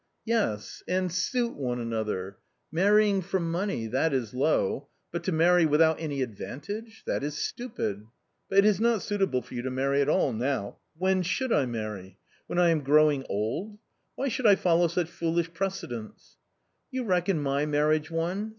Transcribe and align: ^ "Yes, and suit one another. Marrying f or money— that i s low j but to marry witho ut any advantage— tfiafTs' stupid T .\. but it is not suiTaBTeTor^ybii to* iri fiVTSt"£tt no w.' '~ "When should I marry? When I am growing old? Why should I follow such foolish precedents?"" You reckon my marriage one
^ 0.01 0.03
"Yes, 0.25 0.81
and 0.87 1.11
suit 1.11 1.53
one 1.53 1.79
another. 1.79 2.39
Marrying 2.71 3.19
f 3.19 3.35
or 3.35 3.39
money— 3.39 3.85
that 3.85 4.13
i 4.13 4.15
s 4.17 4.33
low 4.33 4.79
j 4.79 5.09
but 5.11 5.23
to 5.25 5.31
marry 5.31 5.67
witho 5.67 5.91
ut 5.91 5.97
any 5.99 6.23
advantage— 6.23 7.03
tfiafTs' 7.07 7.33
stupid 7.33 7.97
T 7.99 8.05
.\. 7.99 8.05
but 8.49 8.57
it 8.57 8.65
is 8.65 8.79
not 8.81 9.01
suiTaBTeTor^ybii 9.01 9.43
to* 9.47 9.57
iri 9.57 10.05
fiVTSt"£tt 10.05 10.35
no 10.37 10.55
w.' 10.55 10.75
'~ 10.89 10.97
"When 10.97 11.21
should 11.21 11.53
I 11.53 11.67
marry? 11.67 12.17
When 12.47 12.57
I 12.57 12.69
am 12.69 12.81
growing 12.81 13.27
old? 13.29 13.77
Why 14.15 14.27
should 14.27 14.47
I 14.47 14.55
follow 14.55 14.87
such 14.87 15.07
foolish 15.07 15.53
precedents?"" 15.53 16.37
You 16.89 17.03
reckon 17.03 17.39
my 17.39 17.67
marriage 17.67 18.09
one 18.09 18.49